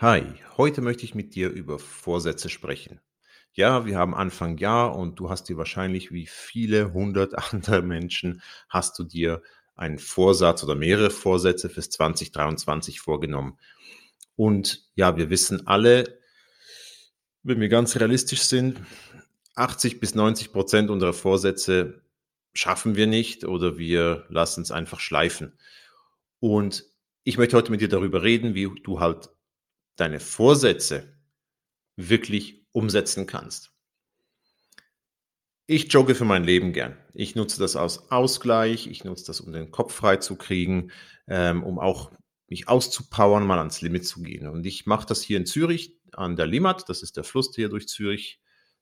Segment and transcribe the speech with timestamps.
[0.00, 0.24] Hi,
[0.56, 3.00] heute möchte ich mit dir über Vorsätze sprechen.
[3.52, 8.42] Ja, wir haben Anfang Jahr und du hast dir wahrscheinlich wie viele hundert andere Menschen
[8.68, 9.40] hast du dir
[9.76, 13.56] einen Vorsatz oder mehrere Vorsätze fürs 2023 vorgenommen.
[14.34, 16.18] Und ja, wir wissen alle,
[17.44, 18.80] wenn wir ganz realistisch sind,
[19.54, 22.02] 80 bis 90 Prozent unserer Vorsätze
[22.52, 25.56] schaffen wir nicht oder wir lassen es einfach schleifen.
[26.40, 26.84] Und
[27.22, 29.30] ich möchte heute mit dir darüber reden, wie du halt
[29.96, 31.14] deine Vorsätze
[31.96, 33.70] wirklich umsetzen kannst.
[35.66, 36.96] Ich jogge für mein Leben gern.
[37.14, 40.90] Ich nutze das als Ausgleich, ich nutze das, um den Kopf frei zu kriegen,
[41.26, 42.12] ähm, um auch
[42.48, 44.46] mich auszupowern, mal ans Limit zu gehen.
[44.46, 47.62] Und ich mache das hier in Zürich an der Limmat, das ist der Fluss, der
[47.62, 48.40] hier durch Zürich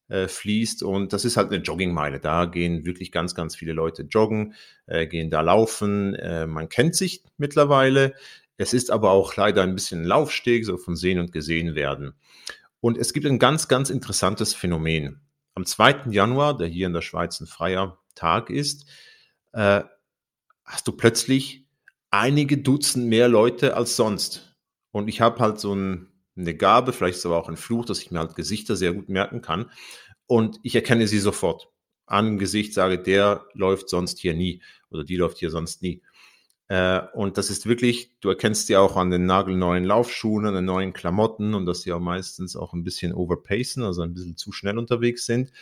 [0.08, 0.82] äh, fließt.
[0.82, 2.20] Und das ist halt eine Joggingmeile.
[2.20, 4.54] Da gehen wirklich ganz, ganz viele Leute joggen,
[4.86, 6.14] äh, gehen da laufen.
[6.16, 8.14] Äh, man kennt sich mittlerweile.
[8.56, 12.14] Es ist aber auch leider ein bisschen ein Laufsteg, so von sehen und gesehen werden.
[12.80, 15.20] Und es gibt ein ganz, ganz interessantes Phänomen
[15.54, 16.10] am 2.
[16.10, 18.86] Januar, der hier in der Schweiz ein freier Tag ist,
[19.52, 19.82] äh,
[20.64, 21.66] hast du plötzlich
[22.10, 24.56] einige Dutzend mehr Leute als sonst.
[24.90, 28.00] Und ich habe halt so ein, eine Gabe, vielleicht ist aber auch ein Fluch, dass
[28.00, 29.70] ich mir halt Gesichter sehr gut merken kann.
[30.26, 31.68] Und ich erkenne sie sofort.
[32.06, 36.02] An Gesicht sage, der läuft sonst hier nie oder die läuft hier sonst nie.
[36.68, 40.64] Äh, und das ist wirklich, du erkennst sie auch an den nagelneuen Laufschuhen, an den
[40.64, 44.52] neuen Klamotten und dass sie auch meistens auch ein bisschen overpacen, also ein bisschen zu
[44.52, 45.52] schnell unterwegs sind.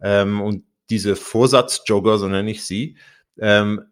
[0.00, 2.96] Ähm, und diese Vorsatzjogger, so nenne ich sie,
[3.38, 3.82] ähm,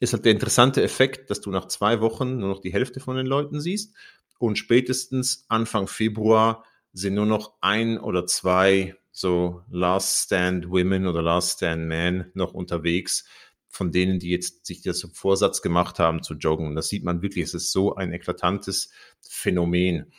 [0.00, 3.16] ist halt der interessante Effekt, dass du nach zwei Wochen nur noch die Hälfte von
[3.16, 3.94] den Leuten siehst
[4.38, 11.22] und spätestens Anfang Februar sind nur noch ein oder zwei so Last Stand Women oder
[11.22, 13.24] Last Stand Men noch unterwegs
[13.74, 16.68] von denen, die jetzt sich das Vorsatz gemacht haben zu joggen.
[16.68, 18.90] Und das sieht man wirklich, es ist so ein eklatantes
[19.20, 20.12] Phänomen.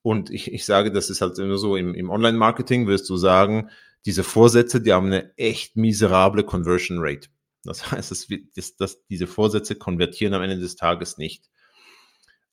[0.00, 3.68] Und ich, ich sage, das ist halt immer so, im, im Online-Marketing wirst du sagen,
[4.06, 7.28] diese Vorsätze, die haben eine echt miserable Conversion Rate.
[7.62, 11.50] Das heißt, dass, dass, dass diese Vorsätze konvertieren am Ende des Tages nicht.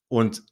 [0.09, 0.44] Und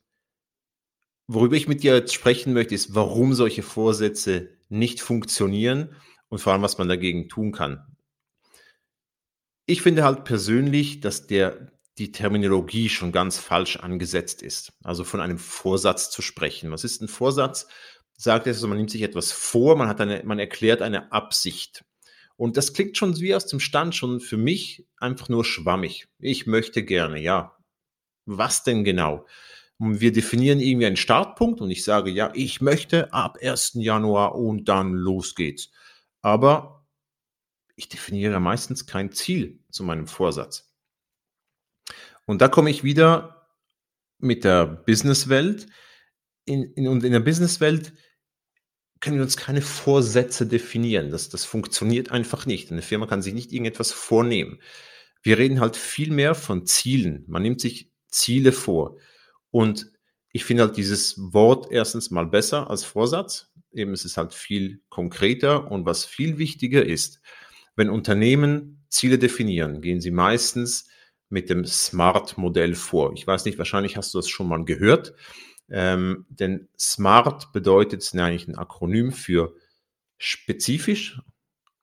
[1.27, 5.89] worüber ich mit dir jetzt sprechen möchte, ist, warum solche Vorsätze nicht funktionieren
[6.29, 7.97] und vor allem, was man dagegen tun kann.
[9.69, 14.73] Ich finde halt persönlich, dass der, die Terminologie schon ganz falsch angesetzt ist.
[14.83, 16.71] Also von einem Vorsatz zu sprechen.
[16.71, 17.67] Was ist ein Vorsatz?
[18.17, 21.85] Sagt es, also man nimmt sich etwas vor, man hat eine, man erklärt eine Absicht.
[22.35, 26.07] Und das klingt schon wie aus dem Stand schon für mich einfach nur schwammig.
[26.17, 27.55] Ich möchte gerne, ja.
[28.25, 29.27] Was denn genau?
[29.77, 33.73] Und wir definieren irgendwie einen Startpunkt und ich sage, ja, ich möchte ab 1.
[33.75, 35.69] Januar und dann los geht's.
[36.23, 36.78] Aber
[37.79, 40.69] ich definiere meistens kein Ziel zu meinem Vorsatz.
[42.25, 43.47] Und da komme ich wieder
[44.17, 45.67] mit der Businesswelt.
[46.43, 47.93] In, in, und in der Businesswelt
[48.99, 51.09] können wir uns keine Vorsätze definieren.
[51.09, 52.69] Das, das funktioniert einfach nicht.
[52.69, 54.59] Eine Firma kann sich nicht irgendetwas vornehmen.
[55.21, 57.23] Wir reden halt viel mehr von Zielen.
[57.27, 58.97] Man nimmt sich Ziele vor.
[59.51, 59.89] Und
[60.33, 63.53] ich finde halt dieses Wort erstens mal besser als Vorsatz.
[63.71, 67.21] Eben es ist halt viel konkreter und was viel wichtiger ist,
[67.79, 70.89] wenn Unternehmen Ziele definieren, gehen sie meistens
[71.29, 73.13] mit dem SMART-Modell vor.
[73.13, 75.13] Ich weiß nicht, wahrscheinlich hast du das schon mal gehört,
[75.69, 79.55] ähm, denn SMART bedeutet, eigentlich ein Akronym für
[80.17, 81.21] spezifisch,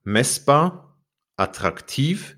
[0.03, 1.03] messbar,
[1.37, 2.37] attraktiv,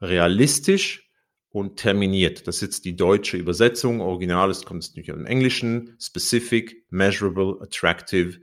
[0.00, 1.10] realistisch
[1.50, 2.46] und terminiert.
[2.46, 4.00] Das ist jetzt die deutsche Übersetzung.
[4.00, 5.98] Original ist, kommt es natürlich im Englischen.
[6.00, 8.40] Specific, measurable, attractive,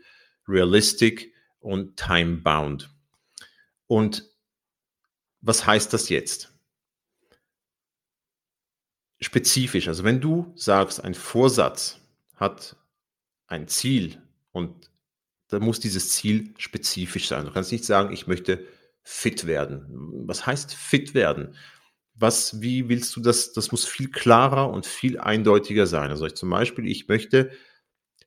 [0.47, 2.93] realistic und time bound.
[3.87, 4.32] Und
[5.43, 6.51] was heißt das jetzt?
[9.19, 11.99] Spezifisch, also wenn du sagst, ein Vorsatz
[12.35, 12.75] hat
[13.47, 14.89] ein Ziel und
[15.49, 17.45] dann muss dieses Ziel spezifisch sein.
[17.45, 18.65] Du kannst nicht sagen, ich möchte
[19.03, 19.85] fit werden.
[20.25, 21.55] Was heißt fit werden?
[22.15, 23.53] Was, wie willst du das?
[23.53, 26.09] Das muss viel klarer und viel eindeutiger sein.
[26.09, 27.51] Also ich zum Beispiel, ich möchte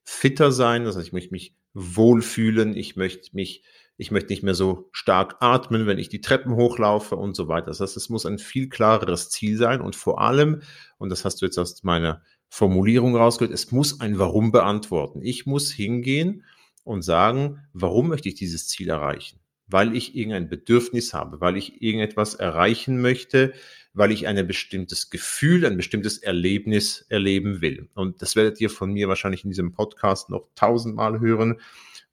[0.05, 3.65] fitter sein, das heißt, ich möchte mich wohlfühlen, ich möchte mich
[3.99, 7.67] ich möchte nicht mehr so stark atmen, wenn ich die Treppen hochlaufe und so weiter.
[7.67, 10.63] Das heißt, es muss ein viel klareres Ziel sein und vor allem,
[10.99, 15.21] und das hast du jetzt aus meiner Formulierung rausgehört, es muss ein Warum beantworten.
[15.23, 16.45] Ich muss hingehen
[16.85, 19.41] und sagen, warum möchte ich dieses Ziel erreichen?
[19.67, 23.53] Weil ich irgendein Bedürfnis habe, weil ich irgendetwas erreichen möchte,
[23.95, 27.89] weil ich ein bestimmtes Gefühl, ein bestimmtes Erlebnis erleben will.
[27.95, 31.61] Und das werdet ihr von mir wahrscheinlich in diesem Podcast noch tausendmal hören.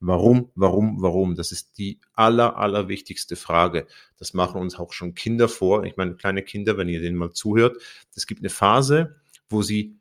[0.06, 1.36] Warum, warum, warum?
[1.36, 3.88] Das ist die aller, aller wichtigste Frage.
[4.18, 5.86] Das machen uns auch schon Kinder vor.
[5.86, 7.78] Ich meine, kleine Kinder, wenn ihr denen mal zuhört,
[8.14, 9.16] es gibt eine Phase,
[9.48, 9.98] wo sie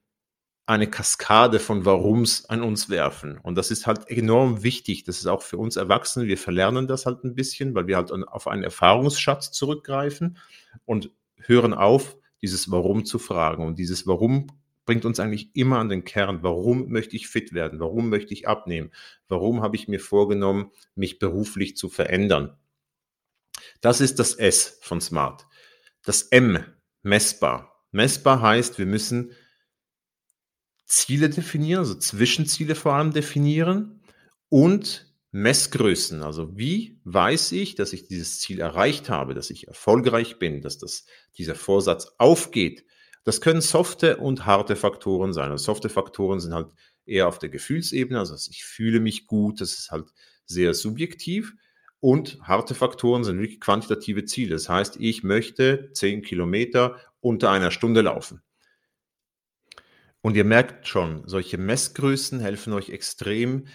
[0.67, 3.39] eine Kaskade von Warums an uns werfen.
[3.39, 5.05] Und das ist halt enorm wichtig.
[5.05, 6.27] Das ist auch für uns Erwachsene.
[6.27, 10.37] Wir verlernen das halt ein bisschen, weil wir halt auf einen Erfahrungsschatz zurückgreifen
[10.85, 13.65] und hören auf, dieses Warum zu fragen.
[13.65, 14.49] Und dieses Warum
[14.85, 16.43] bringt uns eigentlich immer an den Kern.
[16.43, 17.81] Warum möchte ich fit werden?
[17.81, 18.91] Warum möchte ich abnehmen?
[19.29, 22.57] Warum habe ich mir vorgenommen, mich beruflich zu verändern?
[23.81, 25.47] Das ist das S von Smart.
[26.05, 26.65] Das M,
[27.03, 27.87] messbar.
[27.93, 29.33] Messbar heißt, wir müssen
[30.87, 34.03] Ziele definieren, also Zwischenziele vor allem definieren
[34.49, 36.23] und Messgrößen.
[36.23, 40.79] Also wie weiß ich, dass ich dieses Ziel erreicht habe, dass ich erfolgreich bin, dass
[40.79, 41.07] das,
[41.39, 42.85] dieser Vorsatz aufgeht?
[43.25, 45.51] Das können softe und harte Faktoren sein.
[45.51, 46.69] Also softe Faktoren sind halt
[47.07, 50.13] eher auf der Gefühlsebene, also ich fühle mich gut, das ist halt
[50.47, 51.55] sehr subjektiv.
[52.01, 54.55] Und harte Faktoren sind wirklich quantitative Ziele.
[54.55, 58.43] Das heißt, ich möchte 10 Kilometer unter einer Stunde laufen.
[60.21, 63.67] Und ihr merkt schon, solche Messgrößen helfen euch extrem,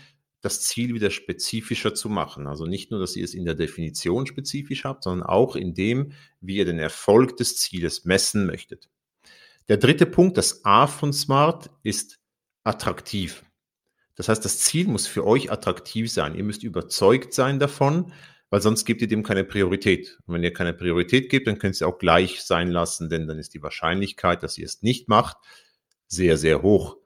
[0.42, 2.48] das Ziel wieder spezifischer zu machen.
[2.48, 6.12] Also nicht nur, dass ihr es in der Definition spezifisch habt, sondern auch in dem,
[6.42, 8.90] wie ihr den Erfolg des Zieles messen möchtet.
[9.69, 12.19] Der dritte Punkt, das A von Smart, ist
[12.64, 13.44] attraktiv.
[14.16, 16.36] Das heißt, das Ziel muss für euch attraktiv sein.
[16.36, 18.14] Ihr müsst überzeugt sein davon,
[18.50, 20.18] weil sonst gebt ihr dem keine Priorität.
[20.25, 23.28] Und wenn ihr keine Priorität gebt, dann könnt ihr es auch gleich sein lassen, denn
[23.28, 25.38] dann ist die Wahrscheinlichkeit, dass ihr es nicht macht,
[26.08, 26.98] sehr, sehr hoch.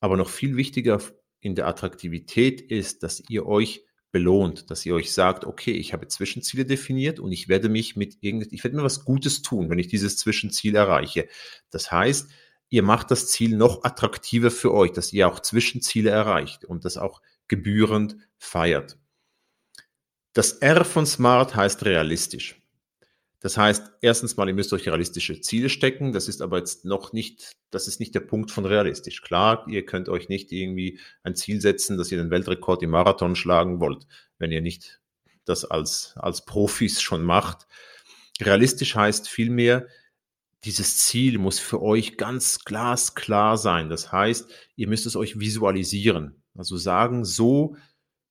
[0.00, 1.00] Aber noch viel wichtiger
[1.40, 6.08] in der Attraktivität ist, dass ihr euch belohnt, dass ihr euch sagt, okay, ich habe
[6.08, 9.78] Zwischenziele definiert und ich werde mich mit irgend, ich werde mir was Gutes tun, wenn
[9.78, 11.28] ich dieses Zwischenziel erreiche.
[11.70, 12.30] Das heißt,
[12.70, 16.96] ihr macht das Ziel noch attraktiver für euch, dass ihr auch Zwischenziele erreicht und das
[16.96, 18.98] auch gebührend feiert.
[20.32, 22.60] Das R von Smart heißt realistisch.
[23.40, 26.12] Das heißt, erstens mal, ihr müsst euch realistische Ziele stecken.
[26.12, 29.22] Das ist aber jetzt noch nicht, das ist nicht der Punkt von realistisch.
[29.22, 33.36] Klar, ihr könnt euch nicht irgendwie ein Ziel setzen, dass ihr den Weltrekord im Marathon
[33.36, 34.06] schlagen wollt,
[34.38, 35.00] wenn ihr nicht
[35.44, 37.68] das als, als Profis schon macht.
[38.40, 39.86] Realistisch heißt vielmehr,
[40.64, 43.88] dieses Ziel muss für euch ganz glasklar sein.
[43.88, 46.42] Das heißt, ihr müsst es euch visualisieren.
[46.56, 47.76] Also sagen, so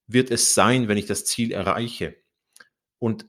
[0.07, 2.17] wird es sein, wenn ich das Ziel erreiche.
[2.99, 3.25] Und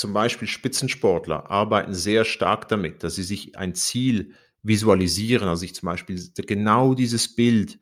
[0.00, 5.74] zum Beispiel Spitzensportler arbeiten sehr stark damit, dass sie sich ein Ziel visualisieren, also sich
[5.74, 7.78] zum Beispiel genau dieses Bild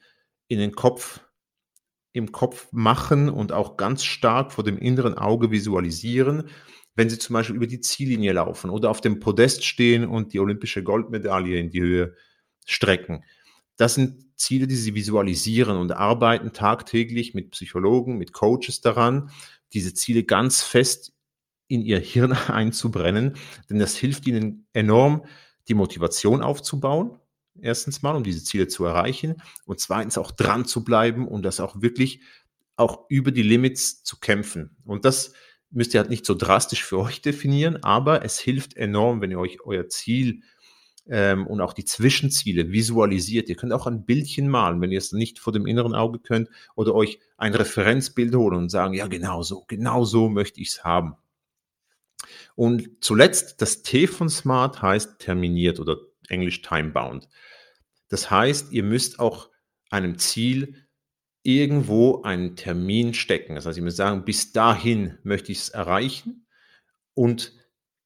[0.49, 1.21] in den Kopf,
[2.13, 6.49] im Kopf machen und auch ganz stark vor dem inneren Auge visualisieren,
[6.97, 10.41] wenn sie zum Beispiel über die Ziellinie laufen oder auf dem Podest stehen und die
[10.41, 12.17] olympische Goldmedaille in die Höhe
[12.67, 13.25] strecken.
[13.77, 19.31] Das sind Ziele, die sie visualisieren und arbeiten tagtäglich mit Psychologen, mit Coaches daran,
[19.73, 21.13] diese Ziele ganz fest
[21.69, 23.37] in ihr Hirn einzubrennen,
[23.71, 25.25] denn das hilft ihnen enorm,
[25.69, 27.19] die Motivation aufzubauen,
[27.61, 31.61] erstens mal, um diese Ziele zu erreichen und zweitens auch dran zu bleiben und das
[31.61, 32.21] auch wirklich
[32.77, 34.77] auch über die Limits zu kämpfen.
[34.85, 35.33] Und das
[35.71, 39.39] müsst ihr halt nicht so drastisch für euch definieren, aber es hilft enorm, wenn ihr
[39.39, 40.43] euch euer Ziel
[41.09, 43.49] ähm, und auch die Zwischenziele visualisiert.
[43.49, 46.49] Ihr könnt auch ein Bildchen malen, wenn ihr es nicht vor dem inneren Auge könnt,
[46.75, 50.85] oder euch ein Referenzbild holen und sagen, ja, genau so, genau so möchte ich es
[50.85, 51.17] haben.
[52.55, 55.97] Und zuletzt, das T von Smart heißt terminiert oder
[56.29, 57.29] englisch time-bound.
[58.09, 59.51] Das heißt, ihr müsst auch
[59.91, 60.87] einem Ziel
[61.43, 63.55] irgendwo einen Termin stecken.
[63.55, 66.47] Das heißt, ihr müsst sagen, bis dahin möchte ich es erreichen
[67.15, 67.53] und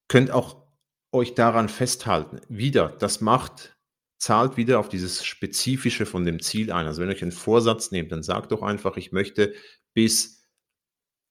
[0.07, 0.63] könnt auch
[1.11, 2.39] euch daran festhalten.
[2.47, 3.77] Wieder, das macht,
[4.17, 6.85] zahlt wieder auf dieses Spezifische von dem Ziel ein.
[6.85, 9.53] Also wenn ihr euch einen Vorsatz nehmt, dann sagt doch einfach, ich möchte
[9.93, 10.42] bis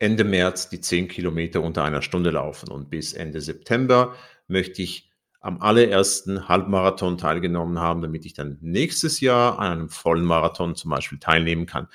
[0.03, 4.17] Ende März die 10 Kilometer unter einer Stunde laufen und bis Ende September
[4.49, 10.25] möchte ich am allerersten Halbmarathon teilgenommen haben, damit ich dann nächstes Jahr an einem vollen
[10.25, 11.87] Marathon zum Beispiel teilnehmen kann.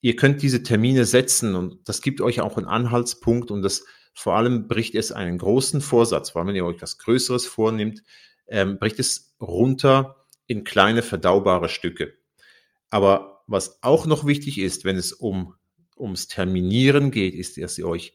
[0.00, 4.34] Ihr könnt diese Termine setzen und das gibt euch auch einen Anhaltspunkt und das vor
[4.36, 8.02] allem bricht es einen großen Vorsatz, weil wenn ihr euch was Größeres vornimmt,
[8.46, 12.14] ähm, bricht es runter in kleine verdaubare Stücke.
[12.88, 15.57] Aber was auch noch wichtig ist, wenn es um
[15.98, 18.14] ums Terminieren geht, ist, dass ihr euch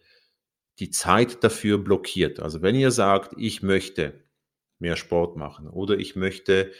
[0.79, 2.39] die Zeit dafür blockiert.
[2.39, 4.23] Also wenn ihr sagt, ich möchte
[4.79, 6.71] mehr Sport machen oder ich möchte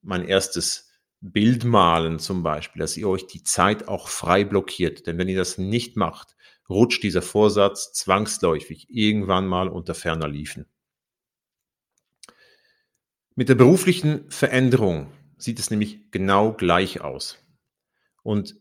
[0.00, 0.90] mein erstes
[1.20, 5.06] Bild malen zum Beispiel, dass ihr euch die Zeit auch frei blockiert.
[5.06, 6.36] Denn wenn ihr das nicht macht,
[6.68, 10.66] rutscht dieser Vorsatz zwangsläufig irgendwann mal unter ferner Liefen.
[13.34, 17.38] Mit der beruflichen Veränderung sieht es nämlich genau gleich aus.
[18.22, 18.56] Und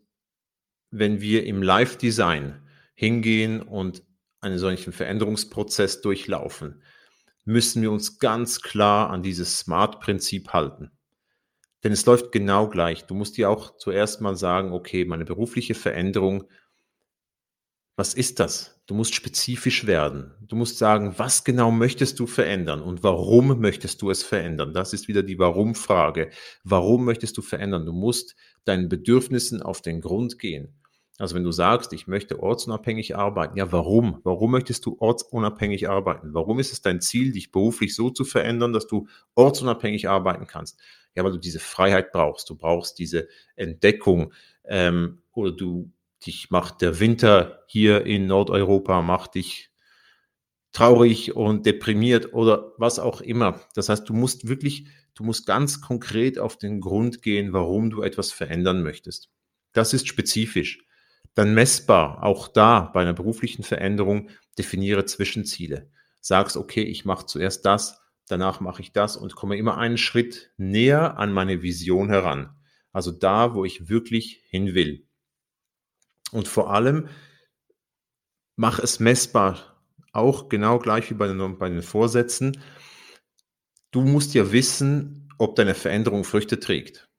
[0.91, 2.61] wenn wir im Live-Design
[2.93, 4.03] hingehen und
[4.41, 6.83] einen solchen Veränderungsprozess durchlaufen,
[7.45, 10.91] müssen wir uns ganz klar an dieses Smart-Prinzip halten.
[11.83, 13.05] Denn es läuft genau gleich.
[13.05, 16.43] Du musst dir auch zuerst mal sagen, okay, meine berufliche Veränderung,
[17.95, 18.79] was ist das?
[18.85, 20.33] Du musst spezifisch werden.
[20.41, 24.73] Du musst sagen, was genau möchtest du verändern und warum möchtest du es verändern?
[24.73, 26.29] Das ist wieder die Warum-Frage.
[26.63, 27.85] Warum möchtest du verändern?
[27.85, 30.80] Du musst deinen Bedürfnissen auf den Grund gehen.
[31.21, 34.19] Also wenn du sagst, ich möchte ortsunabhängig arbeiten, ja, warum?
[34.23, 36.33] Warum möchtest du ortsunabhängig arbeiten?
[36.33, 40.79] Warum ist es dein Ziel, dich beruflich so zu verändern, dass du ortsunabhängig arbeiten kannst?
[41.13, 42.49] Ja, weil du diese Freiheit brauchst.
[42.49, 44.33] Du brauchst diese Entdeckung
[44.65, 45.91] ähm, oder du
[46.25, 49.69] dich macht der Winter hier in Nordeuropa, macht dich
[50.71, 53.61] traurig und deprimiert oder was auch immer.
[53.75, 58.01] Das heißt, du musst wirklich, du musst ganz konkret auf den Grund gehen, warum du
[58.01, 59.29] etwas verändern möchtest.
[59.71, 60.83] Das ist spezifisch.
[61.33, 65.89] Dann messbar, auch da bei einer beruflichen Veränderung, definiere Zwischenziele.
[66.19, 70.51] Sagst, okay, ich mache zuerst das, danach mache ich das und komme immer einen Schritt
[70.57, 72.55] näher an meine Vision heran.
[72.91, 75.07] Also da, wo ich wirklich hin will.
[76.31, 77.07] Und vor allem,
[78.55, 79.81] mach es messbar.
[80.13, 82.61] Auch genau gleich wie bei den, bei den Vorsätzen.
[83.91, 87.09] Du musst ja wissen, ob deine Veränderung Früchte trägt.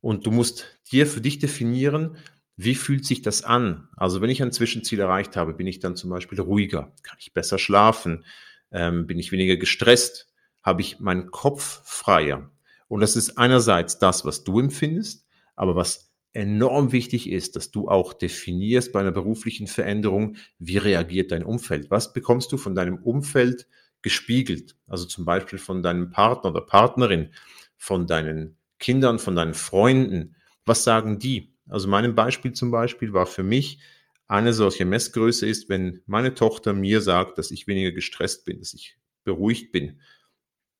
[0.00, 2.16] Und du musst dir für dich definieren,
[2.56, 3.88] wie fühlt sich das an?
[3.96, 7.32] Also wenn ich ein Zwischenziel erreicht habe, bin ich dann zum Beispiel ruhiger, kann ich
[7.32, 8.24] besser schlafen,
[8.70, 10.32] ähm, bin ich weniger gestresst,
[10.62, 12.50] habe ich meinen Kopf freier.
[12.88, 17.88] Und das ist einerseits das, was du empfindest, aber was enorm wichtig ist, dass du
[17.88, 21.90] auch definierst bei einer beruflichen Veränderung, wie reagiert dein Umfeld?
[21.90, 23.68] Was bekommst du von deinem Umfeld
[24.02, 24.76] gespiegelt?
[24.86, 27.32] Also zum Beispiel von deinem Partner oder Partnerin,
[27.76, 30.36] von deinen Kindern, von deinen Freunden.
[30.66, 31.53] Was sagen die?
[31.68, 33.80] Also mein Beispiel zum Beispiel war für mich,
[34.26, 38.72] eine solche Messgröße ist, wenn meine Tochter mir sagt, dass ich weniger gestresst bin, dass
[38.72, 40.00] ich beruhigt bin,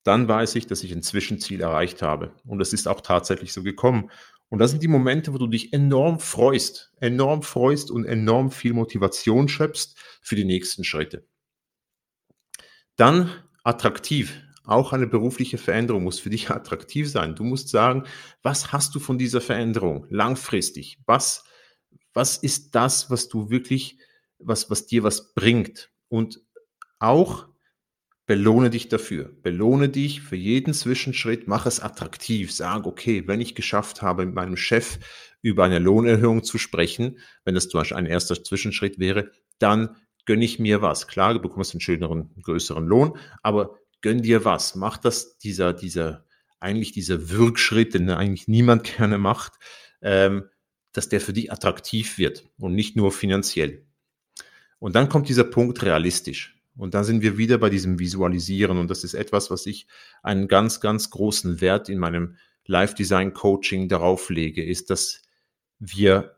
[0.03, 2.35] dann weiß ich, dass ich ein Zwischenziel erreicht habe.
[2.45, 4.11] Und es ist auch tatsächlich so gekommen.
[4.49, 8.73] Und das sind die Momente, wo du dich enorm freust, enorm freust und enorm viel
[8.75, 11.27] Motivation schöpfst für die nächsten Schritte.
[12.97, 13.31] Dann
[13.65, 14.44] attraktiv.
[14.65, 17.35] Auch eine berufliche Veränderung muss für dich attraktiv sein.
[17.35, 18.05] Du musst sagen,
[18.43, 20.99] was hast du von dieser Veränderung langfristig?
[21.07, 21.45] Was,
[22.13, 23.99] was ist das, was du wirklich,
[24.39, 25.91] was, was dir was bringt?
[26.09, 26.41] Und
[26.99, 27.49] auch
[28.27, 29.31] Belohne dich dafür.
[29.43, 31.47] Belohne dich für jeden Zwischenschritt.
[31.47, 32.53] Mach es attraktiv.
[32.53, 34.99] Sag, okay, wenn ich geschafft habe, mit meinem Chef
[35.43, 40.47] über eine Lohnerhöhung zu sprechen, wenn das zum Beispiel ein erster Zwischenschritt wäre, dann gönne
[40.47, 41.07] ich mir was.
[41.07, 44.75] Klar, du bekommst einen schöneren, größeren Lohn, aber gönn dir was.
[44.75, 46.27] Mach das, dieser, dieser,
[46.61, 49.55] eigentlich dieser Wirkschritt, den eigentlich niemand gerne macht,
[50.03, 50.45] ähm,
[50.93, 53.87] dass der für dich attraktiv wird und nicht nur finanziell.
[54.79, 56.61] Und dann kommt dieser Punkt realistisch.
[56.77, 58.77] Und da sind wir wieder bei diesem Visualisieren.
[58.77, 59.87] Und das ist etwas, was ich
[60.23, 65.23] einen ganz, ganz großen Wert in meinem Live-Design-Coaching darauf lege, ist, dass
[65.79, 66.37] wir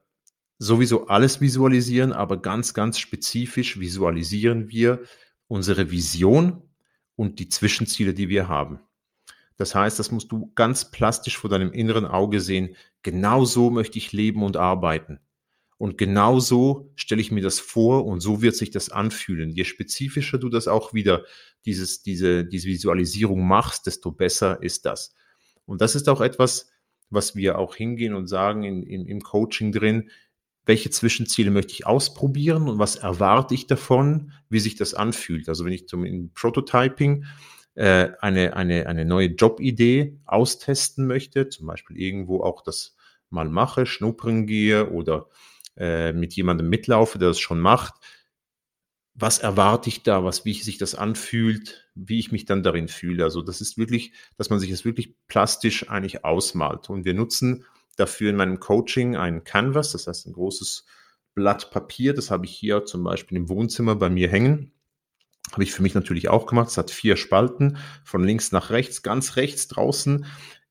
[0.58, 5.02] sowieso alles visualisieren, aber ganz, ganz spezifisch visualisieren wir
[5.48, 6.62] unsere Vision
[7.16, 8.80] und die Zwischenziele, die wir haben.
[9.56, 12.76] Das heißt, das musst du ganz plastisch vor deinem inneren Auge sehen.
[13.02, 15.18] Genau so möchte ich leben und arbeiten.
[15.78, 19.50] Und genau so stelle ich mir das vor und so wird sich das anfühlen.
[19.50, 21.24] Je spezifischer du das auch wieder,
[21.66, 25.14] dieses, diese, diese Visualisierung machst, desto besser ist das.
[25.66, 26.70] Und das ist auch etwas,
[27.10, 30.10] was wir auch hingehen und sagen in, in, im Coaching drin,
[30.66, 35.48] welche Zwischenziele möchte ich ausprobieren und was erwarte ich davon, wie sich das anfühlt.
[35.48, 37.24] Also wenn ich zum Prototyping
[37.76, 42.96] äh, eine, eine, eine neue Jobidee austesten möchte, zum Beispiel irgendwo auch das
[43.30, 45.28] mal mache, schnuppern gehe oder
[45.76, 47.94] äh, mit jemandem mitlaufe, der das schon macht,
[49.14, 53.24] was erwarte ich da, was, wie sich das anfühlt, wie ich mich dann darin fühle.
[53.24, 56.90] Also das ist wirklich, dass man sich das wirklich plastisch eigentlich ausmalt.
[56.90, 57.64] Und wir nutzen
[57.96, 60.84] dafür in meinem Coaching ein Canvas, das heißt ein großes
[61.34, 62.14] Blatt Papier.
[62.14, 64.72] Das habe ich hier zum Beispiel im Wohnzimmer bei mir hängen.
[65.52, 66.68] Habe ich für mich natürlich auch gemacht.
[66.68, 69.02] Es hat vier Spalten von links nach rechts.
[69.02, 70.26] Ganz rechts draußen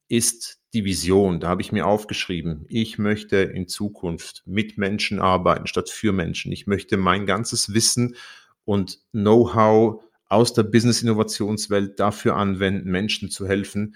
[0.07, 5.67] ist die Vision, da habe ich mir aufgeschrieben, ich möchte in Zukunft mit Menschen arbeiten
[5.67, 6.51] statt für Menschen.
[6.51, 8.17] Ich möchte mein ganzes Wissen
[8.65, 13.95] und Know-how aus der Business-Innovationswelt dafür anwenden, Menschen zu helfen,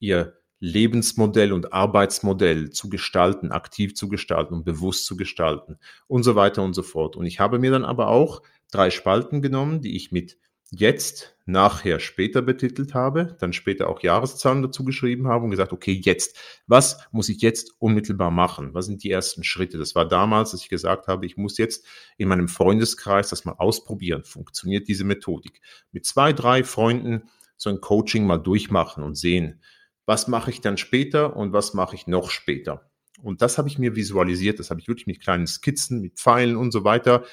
[0.00, 6.34] ihr Lebensmodell und Arbeitsmodell zu gestalten, aktiv zu gestalten und bewusst zu gestalten und so
[6.34, 7.16] weiter und so fort.
[7.16, 10.36] Und ich habe mir dann aber auch drei Spalten genommen, die ich mit
[10.70, 15.98] jetzt, nachher, später betitelt habe, dann später auch Jahreszahlen dazu geschrieben habe und gesagt, okay,
[16.04, 16.36] jetzt,
[16.66, 18.74] was muss ich jetzt unmittelbar machen?
[18.74, 19.78] Was sind die ersten Schritte?
[19.78, 21.86] Das war damals, dass ich gesagt habe, ich muss jetzt
[22.18, 24.24] in meinem Freundeskreis das mal ausprobieren.
[24.24, 25.62] Funktioniert diese Methodik?
[25.90, 27.22] Mit zwei, drei Freunden
[27.56, 29.62] so ein Coaching mal durchmachen und sehen,
[30.08, 32.90] was mache ich dann später und was mache ich noch später?
[33.20, 36.56] Und das habe ich mir visualisiert, das habe ich wirklich mit kleinen Skizzen, mit Pfeilen
[36.56, 37.26] und so weiter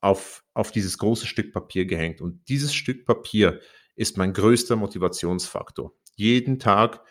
[0.00, 2.22] auf, auf dieses große Stück Papier gehängt.
[2.22, 3.60] Und dieses Stück Papier
[3.96, 5.92] ist mein größter Motivationsfaktor.
[6.14, 7.02] Jeden Tag,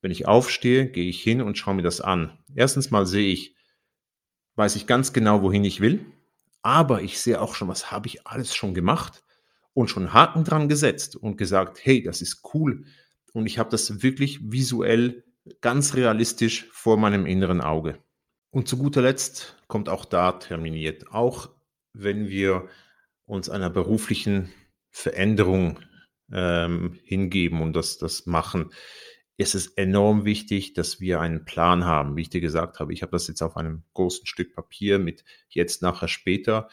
[0.00, 2.38] wenn ich aufstehe, gehe ich hin und schaue mir das an.
[2.54, 3.54] Erstens mal sehe ich,
[4.54, 6.06] weiß ich ganz genau, wohin ich will,
[6.62, 9.22] aber ich sehe auch schon, was habe ich alles schon gemacht
[9.74, 12.86] und schon Haken dran gesetzt und gesagt, hey, das ist cool.
[13.36, 15.22] Und ich habe das wirklich visuell
[15.60, 18.02] ganz realistisch vor meinem inneren Auge.
[18.48, 21.50] Und zu guter Letzt kommt auch da terminiert, auch
[21.92, 22.66] wenn wir
[23.26, 24.54] uns einer beruflichen
[24.90, 25.80] Veränderung
[26.32, 28.70] ähm, hingeben und das, das machen,
[29.36, 32.16] ist es enorm wichtig, dass wir einen Plan haben.
[32.16, 35.24] Wie ich dir gesagt habe, ich habe das jetzt auf einem großen Stück Papier mit
[35.50, 36.70] jetzt, nachher, später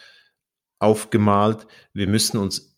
[0.79, 1.67] aufgemalt.
[1.91, 2.77] Wir müssen uns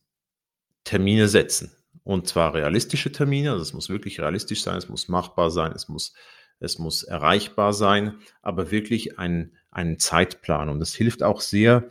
[0.85, 1.74] Termine setzen.
[2.05, 5.89] Und zwar realistische Termine, also es muss wirklich realistisch sein, es muss machbar sein, es
[5.89, 6.13] muss,
[6.59, 10.69] es muss erreichbar sein, aber wirklich ein, einen Zeitplan.
[10.69, 11.89] Und das hilft auch sehr,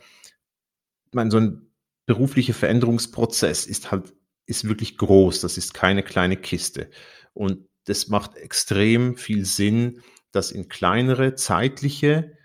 [1.11, 1.67] meine, so ein
[2.05, 4.13] beruflicher Veränderungsprozess ist halt,
[4.45, 5.41] ist wirklich groß.
[5.41, 6.89] Das ist keine kleine Kiste.
[7.33, 12.37] Und das macht extrem viel Sinn, das in kleinere zeitliche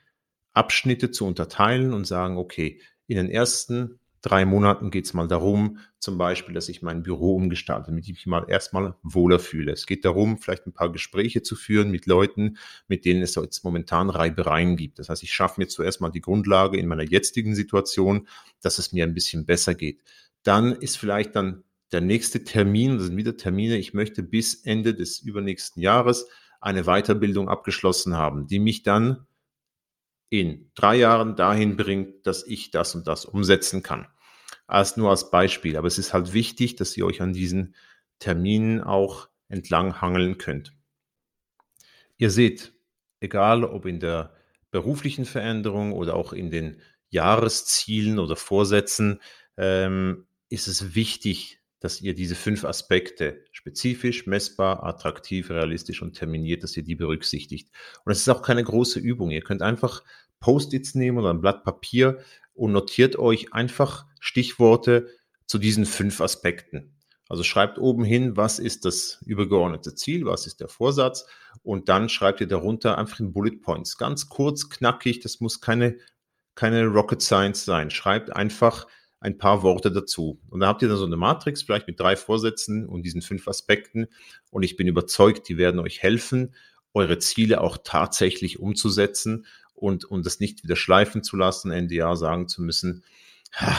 [0.52, 5.78] Abschnitte zu unterteilen und sagen, okay, in den ersten drei Monaten geht es mal darum,
[5.98, 9.72] zum Beispiel, dass ich mein Büro umgestalte, damit ich mich mal erstmal wohler fühle.
[9.72, 12.56] Es geht darum, vielleicht ein paar Gespräche zu führen mit Leuten,
[12.88, 14.99] mit denen es jetzt momentan Reibereien gibt.
[14.99, 18.28] Das heißt, ich schaffe mir zuerst mal die Grundlage in meiner jetzigen Situation,
[18.60, 20.02] dass es mir ein bisschen besser geht.
[20.42, 24.95] Dann ist vielleicht dann der nächste Termin, das sind wieder Termine, ich möchte bis Ende
[24.95, 26.26] des übernächsten Jahres
[26.60, 29.26] eine Weiterbildung abgeschlossen haben, die mich dann
[30.30, 34.06] in drei Jahren dahin bringt, dass ich das und das umsetzen kann.
[34.66, 35.76] Als nur als Beispiel.
[35.76, 37.75] Aber es ist halt wichtig, dass ihr euch an diesen
[38.21, 40.73] Terminen auch entlang hangeln könnt.
[42.16, 42.73] Ihr seht,
[43.19, 44.34] egal ob in der
[44.71, 49.21] beruflichen Veränderung oder auch in den Jahreszielen oder Vorsätzen,
[49.56, 56.62] ähm, ist es wichtig, dass ihr diese fünf Aspekte spezifisch, messbar, attraktiv, realistisch und terminiert,
[56.62, 57.71] dass ihr die berücksichtigt.
[58.04, 59.30] Und es ist auch keine große Übung.
[59.30, 60.02] Ihr könnt einfach
[60.38, 62.19] Post-its nehmen oder ein Blatt Papier
[62.54, 65.08] und notiert euch einfach Stichworte
[65.47, 66.95] zu diesen fünf Aspekten.
[67.28, 71.26] Also schreibt oben hin, was ist das übergeordnete Ziel, was ist der Vorsatz
[71.62, 73.97] und dann schreibt ihr darunter einfach in Bullet Points.
[73.97, 75.97] Ganz kurz, knackig, das muss keine,
[76.56, 77.90] keine Rocket Science sein.
[77.90, 78.86] Schreibt einfach
[79.21, 80.41] ein paar Worte dazu.
[80.49, 83.47] Und dann habt ihr dann so eine Matrix, vielleicht mit drei Vorsätzen und diesen fünf
[83.47, 84.06] Aspekten.
[84.50, 86.54] Und ich bin überzeugt, die werden euch helfen,
[86.95, 92.17] eure Ziele auch tatsächlich umzusetzen und, und das nicht wieder schleifen zu lassen, Ende Jahr
[92.17, 93.04] sagen zu müssen,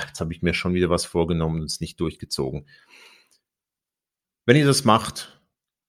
[0.08, 2.68] jetzt habe ich mir schon wieder was vorgenommen und es nicht durchgezogen.
[4.46, 5.41] Wenn ihr das macht,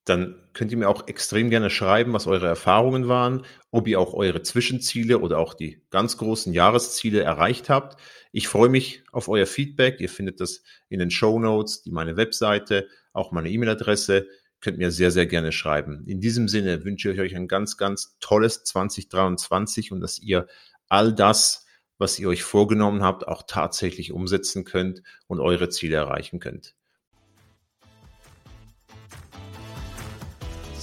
[0.04, 4.14] dann könnt ihr mir auch extrem gerne schreiben, was eure Erfahrungen waren, ob ihr auch
[4.14, 8.00] eure Zwischenziele oder auch die ganz großen Jahresziele erreicht habt.
[8.32, 10.00] Ich freue mich auf euer Feedback.
[10.00, 14.26] Ihr findet das in den Show Notes, meine Webseite, auch meine E-Mail-Adresse.
[14.60, 16.04] Könnt mir sehr, sehr gerne schreiben.
[16.06, 20.46] In diesem Sinne wünsche ich euch ein ganz, ganz tolles 2023 und dass ihr
[20.88, 21.66] all das,
[21.98, 26.74] was ihr euch vorgenommen habt, auch tatsächlich umsetzen könnt und eure Ziele erreichen könnt.